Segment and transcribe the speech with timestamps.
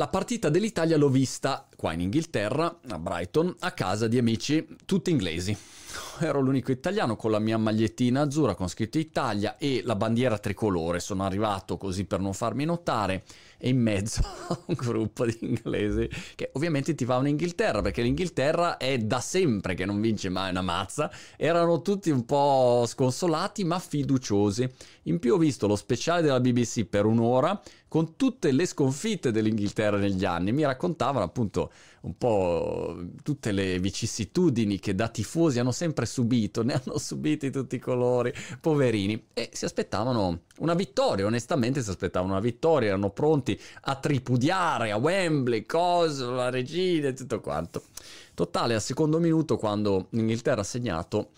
[0.00, 5.10] la partita dell'Italia l'ho vista qua in Inghilterra, a Brighton, a casa di amici tutti
[5.10, 5.56] inglesi.
[6.20, 11.00] Ero l'unico italiano con la mia magliettina azzurra con scritto Italia e la bandiera tricolore.
[11.00, 13.24] Sono arrivato così per non farmi notare
[13.56, 18.02] e in mezzo a un gruppo di inglesi che ovviamente ti va in Inghilterra perché
[18.02, 21.10] l'Inghilterra è da sempre che non vince mai una mazza.
[21.36, 24.68] Erano tutti un po' sconsolati ma fiduciosi.
[25.04, 27.58] In più ho visto lo speciale della BBC per un'ora
[27.88, 30.52] con tutte le sconfitte dell'Inghilterra negli anni.
[30.52, 31.69] Mi raccontavano appunto
[32.02, 37.76] un po' tutte le vicissitudini che da tifosi hanno sempre subito, ne hanno subiti tutti
[37.76, 43.58] i colori, poverini, e si aspettavano una vittoria, onestamente si aspettavano una vittoria, erano pronti
[43.82, 47.82] a tripudiare a Wembley, cosa, la regina e tutto quanto.
[48.34, 51.30] Totale al secondo minuto quando l'Inghilterra ha segnato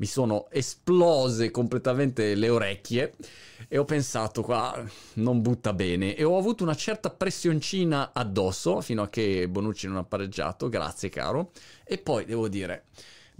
[0.00, 3.14] mi sono esplose completamente le orecchie
[3.68, 4.82] e ho pensato qua
[5.14, 6.16] non butta bene.
[6.16, 11.10] E ho avuto una certa pressioncina addosso fino a che Bonucci non ha pareggiato, grazie
[11.10, 11.52] caro,
[11.84, 12.86] e poi devo dire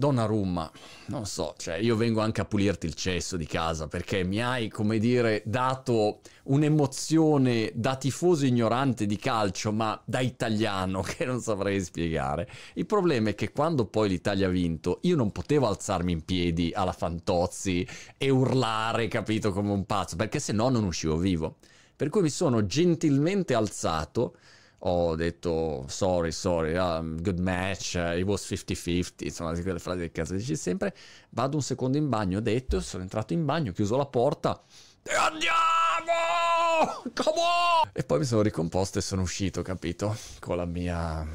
[0.01, 0.71] Donnarumma,
[1.09, 4.71] non so, cioè io vengo anche a pulirti il cesso di casa perché mi hai,
[4.71, 11.83] come dire, dato un'emozione da tifoso ignorante di calcio, ma da italiano che non saprei
[11.83, 12.49] spiegare.
[12.77, 16.73] Il problema è che quando poi l'Italia ha vinto, io non potevo alzarmi in piedi
[16.75, 21.57] alla Fantozzi e urlare, capito, come un pazzo, perché se no non uscivo vivo.
[21.95, 24.35] Per cui mi sono gentilmente alzato
[24.81, 30.13] ho detto sorry, sorry, um, good match, uh, it was 50-50, insomma, quelle frasi che
[30.13, 30.95] cazzo dici sempre.
[31.31, 34.61] Vado un secondo in bagno, ho detto, sono entrato in bagno, ho chiuso la porta
[35.03, 37.03] e andiamo!
[37.15, 37.91] Come on!
[37.93, 40.17] E poi mi sono ricomposto e sono uscito, capito?
[40.39, 41.27] Con la mia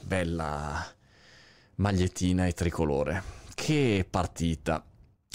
[0.00, 0.84] bella
[1.76, 3.22] magliettina e tricolore.
[3.54, 4.84] Che partita!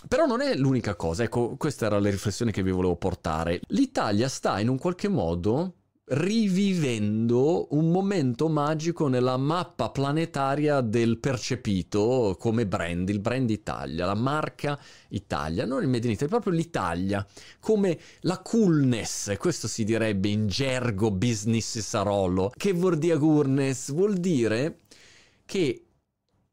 [0.08, 3.62] Però non è l'unica cosa, ecco, questa era la riflessione che vi volevo portare.
[3.70, 5.77] L'Italia sta in un qualche modo
[6.09, 14.16] rivivendo un momento magico nella mappa planetaria del percepito come brand, il brand Italia, la
[14.16, 17.25] marca Italia, non il Made in Italy, proprio l'Italia,
[17.59, 22.51] come la coolness, questo si direbbe in gergo business sarolo.
[22.56, 23.91] Che vuol dire coolness?
[23.91, 24.79] Vuol dire
[25.46, 25.87] che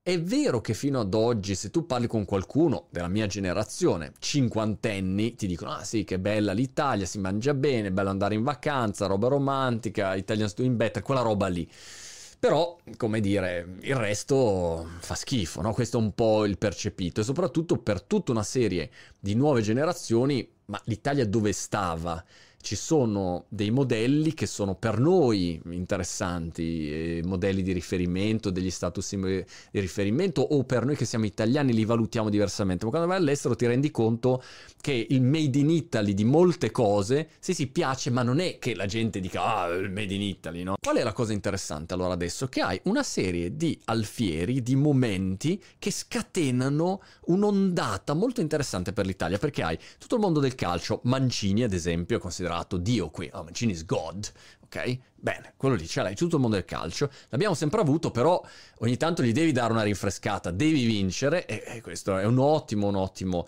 [0.07, 5.35] è vero che fino ad oggi, se tu parli con qualcuno della mia generazione, cinquantenni,
[5.35, 9.29] ti dicono: Ah, sì, che bella l'Italia, si mangia bene, bello andare in vacanza, roba
[9.29, 11.67] romantica, Italian doing better, quella roba lì.
[12.39, 15.73] Però, come dire, il resto fa schifo, no?
[15.73, 20.47] Questo è un po' il percepito e soprattutto per tutta una serie di nuove generazioni,
[20.67, 22.23] ma l'Italia dove stava?
[22.65, 29.15] Ci sono dei modelli che sono per noi interessanti, eh, modelli di riferimento, degli status
[29.15, 32.87] di riferimento, o per noi che siamo italiani li valutiamo diversamente.
[32.87, 34.43] Ma quando vai all'estero ti rendi conto
[34.81, 38.75] che il made in Italy di molte cose, sì sì piace, ma non è che
[38.75, 40.77] la gente dica ah il made in Italy, no?
[40.81, 42.49] Qual è la cosa interessante allora adesso?
[42.49, 49.37] Che hai una serie di alfieri, di momenti che scatenano un'ondata molto interessante per l'Italia,
[49.37, 53.43] perché hai tutto il mondo del calcio, Mancini ad esempio, considerato considerato Dio qui, oh,
[53.43, 54.31] Mancini is God,
[54.65, 54.99] ok?
[55.17, 58.41] Bene, quello lì ce l'hai, tutto il mondo del calcio, l'abbiamo sempre avuto, però
[58.79, 62.87] ogni tanto gli devi dare una rinfrescata, devi vincere e, e questo è un ottimo,
[62.87, 63.47] un ottimo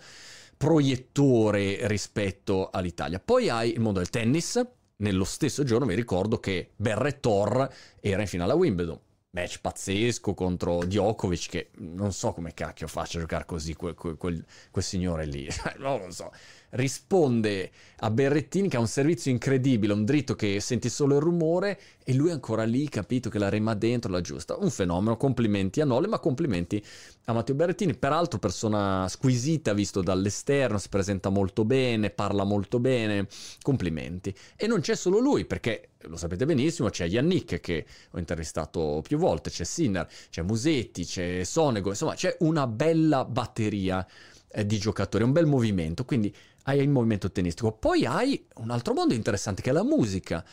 [0.57, 3.19] proiettore rispetto all'Italia.
[3.19, 4.61] Poi hai il mondo del tennis,
[4.97, 7.69] nello stesso giorno vi ricordo che Berrettor
[7.99, 13.19] era in finale a Wimbledon, match pazzesco contro Djokovic che non so come cacchio faccia
[13.19, 15.47] a giocare così quel, quel, quel, quel signore lì,
[15.77, 16.31] non lo so
[16.71, 21.79] risponde a Berrettini che ha un servizio incredibile, un dritto che senti solo il rumore
[22.03, 24.55] e lui è ancora lì, capito che la rema dentro la giusta.
[24.55, 26.83] Un fenomeno, complimenti a Nole, ma complimenti
[27.25, 33.27] a Matteo Berrettini, peraltro persona squisita visto dall'esterno, si presenta molto bene, parla molto bene,
[33.61, 34.33] complimenti.
[34.55, 39.17] E non c'è solo lui, perché lo sapete benissimo, c'è Yannick che ho intervistato più
[39.17, 44.05] volte, c'è Sinner, c'è Musetti, c'è Sonego, insomma c'è una bella batteria
[44.49, 46.33] eh, di giocatori, un bel movimento, quindi
[46.67, 47.71] hai il movimento tennistico.
[47.71, 50.45] Poi hai un altro mondo interessante che è la musica.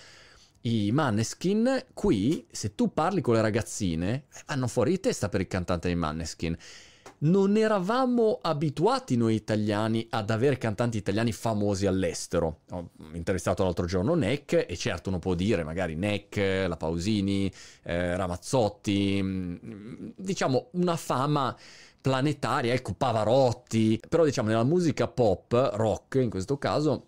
[0.62, 5.48] I Manneskin, qui, se tu parli con le ragazzine, vanno fuori di testa per il
[5.48, 6.56] cantante dei Manneskin.
[7.24, 12.60] Non eravamo abituati noi italiani ad avere cantanti italiani famosi all'estero.
[12.72, 17.50] Ho intervistato l'altro giorno Neck e certo uno può dire magari Neck, La Pausini,
[17.82, 19.56] eh, Ramazzotti, mm,
[20.16, 21.56] diciamo una fama
[21.98, 27.06] planetaria, ecco Pavarotti, però diciamo nella musica pop, rock in questo caso,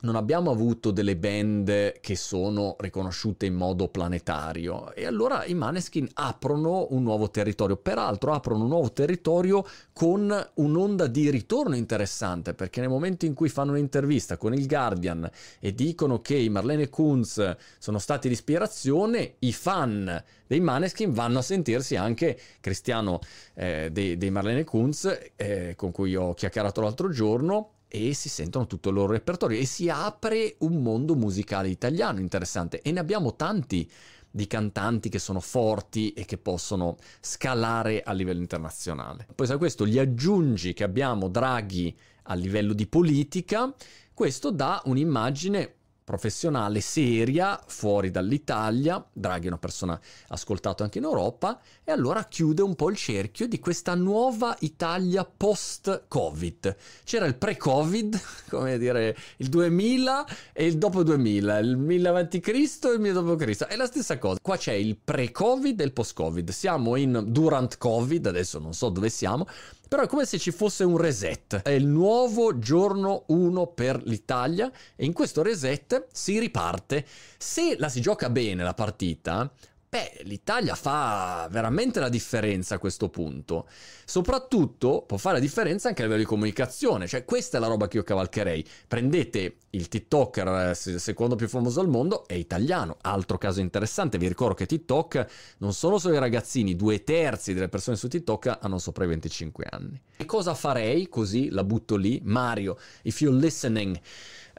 [0.00, 6.08] non abbiamo avuto delle band che sono riconosciute in modo planetario e allora i Maneskin
[6.14, 12.80] aprono un nuovo territorio, peraltro aprono un nuovo territorio con un'onda di ritorno interessante perché
[12.80, 15.28] nel momento in cui fanno un'intervista con il Guardian
[15.58, 21.42] e dicono che i Marlene Kunz sono stati l'ispirazione, i fan dei Maneskin vanno a
[21.42, 23.18] sentirsi anche Cristiano
[23.54, 28.66] eh, dei, dei, Marlene Kunz eh, con cui ho chiacchierato l'altro giorno e si sentono
[28.66, 33.34] tutto il loro repertorio e si apre un mondo musicale italiano interessante e ne abbiamo
[33.34, 33.90] tanti
[34.30, 39.26] di cantanti che sono forti e che possono scalare a livello internazionale.
[39.34, 43.74] Poi a questo gli aggiungi che abbiamo Draghi a livello di politica,
[44.12, 45.77] questo dà un'immagine
[46.08, 52.62] professionale seria fuori dall'Italia, Draghi è una persona ascoltata anche in Europa, e allora chiude
[52.62, 56.76] un po' il cerchio di questa nuova Italia post-Covid.
[57.04, 58.18] C'era il pre-Covid,
[58.48, 62.48] come dire, il 2000 e il dopo 2000, il 1000 a.C.
[62.48, 63.64] e il 1000 d.C.
[63.66, 64.38] È la stessa cosa.
[64.40, 66.48] Qua c'è il pre-Covid e il post-Covid.
[66.48, 69.46] Siamo in durant Covid, adesso non so dove siamo,
[69.88, 71.62] però è come se ci fosse un reset.
[71.62, 77.04] È il nuovo giorno 1 per l'Italia e in questo reset si riparte.
[77.38, 79.50] Se la si gioca bene la partita,
[79.90, 83.66] Beh, l'Italia fa veramente la differenza a questo punto.
[84.04, 87.88] Soprattutto può fare la differenza anche a livello di comunicazione, cioè questa è la roba
[87.88, 88.62] che io cavalcherei.
[88.86, 92.98] Prendete il TikToker eh, secondo più famoso al mondo, è italiano.
[93.00, 95.26] Altro caso interessante, vi ricordo che TikTok
[95.58, 99.66] non sono solo i ragazzini, due terzi delle persone su TikTok hanno sopra i 25
[99.70, 99.98] anni.
[100.20, 101.08] E cosa farei?
[101.08, 102.20] Così la butto lì.
[102.24, 103.96] Mario, if you're listening,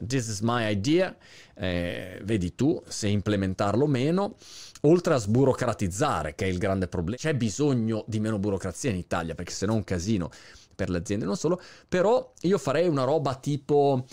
[0.02, 1.14] this is my idea.
[1.54, 4.36] Eh, vedi tu se implementarlo o meno
[4.82, 9.34] oltre a sburocratizzare, che è il grande problema, c'è bisogno di meno burocrazia in Italia,
[9.34, 10.30] perché se no è un casino
[10.74, 14.06] per le aziende, non solo, però io farei una roba tipo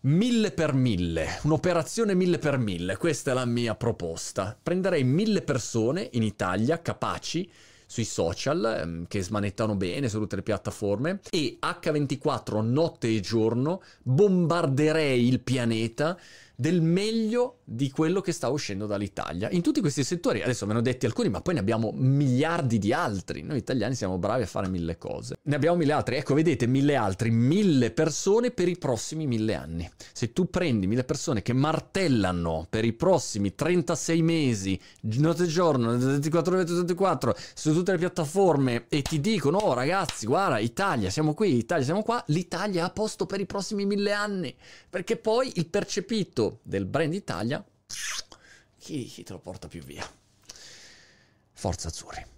[0.00, 4.58] mille per mille, un'operazione mille per mille, questa è la mia proposta.
[4.62, 7.50] Prenderei mille persone in Italia capaci
[7.86, 11.20] sui social ehm, che smanettano bene su tutte le piattaforme.
[11.30, 16.18] E H24 notte e giorno bombarderei il pianeta
[16.54, 19.50] del meglio di quello che sta uscendo dall'Italia.
[19.50, 22.78] In tutti questi settori, adesso me ne ho detti alcuni, ma poi ne abbiamo miliardi
[22.78, 23.42] di altri.
[23.42, 25.36] Noi italiani siamo bravi a fare mille cose.
[25.42, 26.16] Ne abbiamo mille altri.
[26.16, 29.90] Ecco, vedete, mille altri, mille persone per i prossimi mille anni.
[30.12, 35.96] Se tu prendi mille persone che martellano per i prossimi 36 mesi, notte e giorno,
[35.96, 41.34] 24 ore 24, su tutte le piattaforme e ti dicono, oh ragazzi, guarda, Italia, siamo
[41.34, 44.54] qui, Italia, siamo qua, l'Italia è a posto per i prossimi mille anni.
[44.88, 47.64] Perché poi il percepito del brand Italia
[48.84, 50.06] chi, chi te lo porta più via?
[51.52, 52.33] Forza Azzurri.